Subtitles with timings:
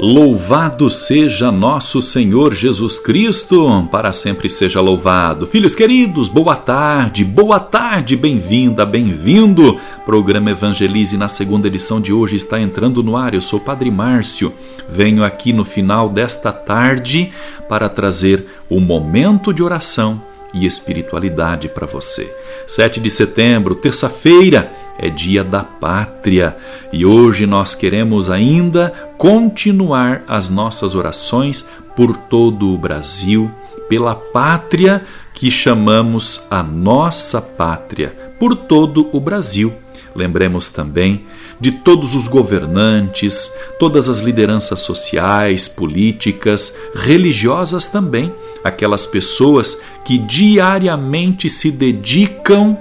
[0.00, 5.44] Louvado seja nosso Senhor Jesus Cristo, para sempre seja louvado.
[5.44, 9.80] Filhos queridos, boa tarde, boa tarde, bem-vinda, bem-vindo.
[10.06, 13.34] Programa Evangelize na segunda edição de hoje está entrando no ar.
[13.34, 14.54] Eu sou Padre Márcio.
[14.88, 17.32] Venho aqui no final desta tarde
[17.68, 20.22] para trazer o momento de oração
[20.54, 22.32] e espiritualidade para você.
[22.68, 26.56] 7 de setembro, terça-feira, é dia da pátria
[26.92, 33.50] e hoje nós queremos ainda continuar as nossas orações por todo o Brasil,
[33.88, 35.04] pela pátria
[35.34, 39.74] que chamamos a nossa pátria, por todo o Brasil.
[40.14, 41.24] Lembremos também
[41.60, 48.32] de todos os governantes, todas as lideranças sociais, políticas, religiosas também,
[48.62, 52.78] aquelas pessoas que diariamente se dedicam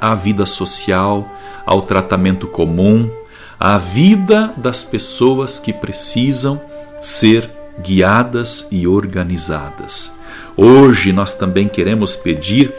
[0.00, 1.28] à vida social,
[1.64, 3.10] ao tratamento comum,
[3.58, 6.60] à vida das pessoas que precisam
[7.00, 10.16] ser guiadas e organizadas.
[10.56, 12.72] Hoje nós também queremos pedir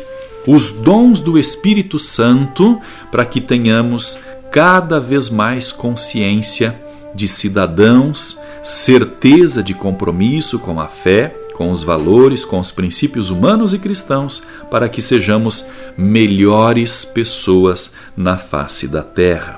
[0.46, 4.20] os dons do Espírito Santo para que tenhamos
[4.52, 6.76] cada vez mais consciência
[7.14, 13.74] de cidadãos, certeza de compromisso com a fé com os valores, com os princípios humanos
[13.74, 15.66] e cristãos, para que sejamos
[15.98, 19.57] melhores pessoas na face da terra.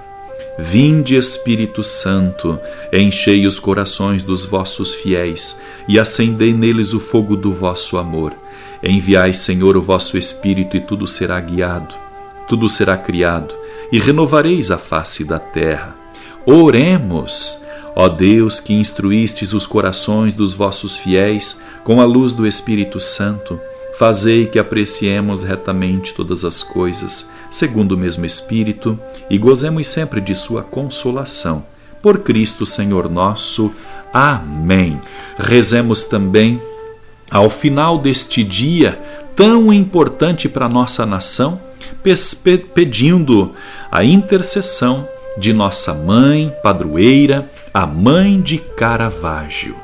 [0.61, 2.59] Vinde, Espírito Santo,
[2.91, 8.33] enchei os corações dos vossos fiéis e acendei neles o fogo do vosso amor.
[8.83, 11.95] Enviai, Senhor, o vosso Espírito e tudo será guiado,
[12.49, 13.55] tudo será criado
[13.89, 15.95] e renovareis a face da terra.
[16.45, 17.61] Oremos.
[17.95, 23.59] Ó Deus, que instruístes os corações dos vossos fiéis com a luz do Espírito Santo,
[23.99, 28.97] fazei que apreciemos retamente todas as coisas, segundo o mesmo Espírito,
[29.29, 31.65] e gozemos sempre de Sua consolação.
[32.01, 33.73] Por Cristo Senhor nosso.
[34.13, 35.01] Amém.
[35.37, 36.61] Rezemos também,
[37.29, 38.97] ao final deste dia
[39.35, 41.59] tão importante para a nossa nação,
[42.73, 43.51] pedindo
[43.91, 45.05] a intercessão
[45.37, 49.75] de nossa mãe, padroeira, a mãe de Caravaggio.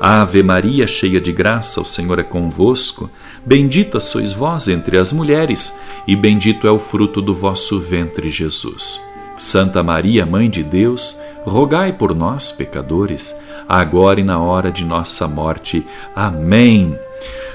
[0.00, 3.10] Ave Maria, cheia de graça, o Senhor é convosco.
[3.44, 5.72] Bendita sois vós entre as mulheres,
[6.06, 9.02] e bendito é o fruto do vosso ventre, Jesus.
[9.38, 13.34] Santa Maria, Mãe de Deus, rogai por nós, pecadores,
[13.66, 15.84] agora e na hora de nossa morte.
[16.14, 16.98] Amém.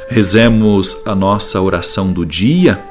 [0.10, 2.84] Rezemos a nossa oração do dia,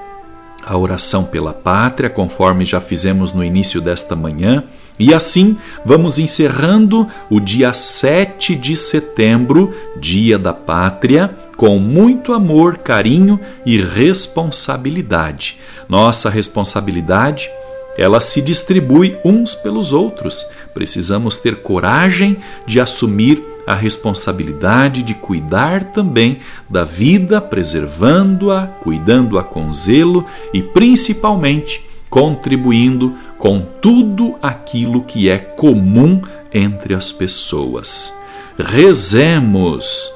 [0.65, 4.65] a oração pela pátria, conforme já fizemos no início desta manhã
[4.99, 12.79] e assim vamos encerrando o dia 7 de setembro, Dia da Pátria, com muito amor,
[12.79, 15.59] carinho e responsabilidade.
[15.89, 17.51] Nossa responsabilidade,
[17.97, 20.45] ela se distribui uns pelos outros.
[20.73, 26.39] Precisamos ter coragem de assumir a responsabilidade de cuidar também
[26.69, 31.85] da vida, preservando-a, cuidando-a com zelo e principalmente
[32.15, 38.15] contribuindo com tudo aquilo que é comum entre as pessoas.
[38.57, 40.15] Rezemos!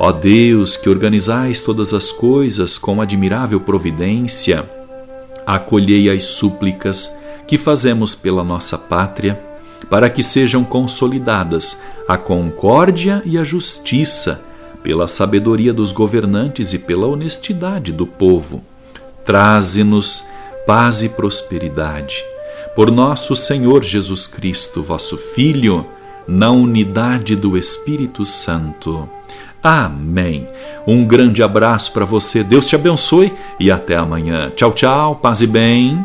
[0.00, 4.68] Ó Deus, que organizais todas as coisas com admirável providência,
[5.46, 9.40] acolhei as súplicas que fazemos pela nossa pátria,
[9.88, 14.42] para que sejam consolidadas a concórdia e a justiça,
[14.82, 18.64] pela sabedoria dos governantes e pela honestidade do povo.
[19.24, 20.24] Traze-nos
[20.66, 22.24] paz e prosperidade.
[22.74, 25.86] Por nosso Senhor Jesus Cristo, vosso Filho,
[26.26, 29.08] na unidade do Espírito Santo.
[29.62, 30.46] Amém.
[30.86, 34.50] Um grande abraço para você, Deus te abençoe e até amanhã.
[34.54, 36.04] Tchau, tchau, paz e bem.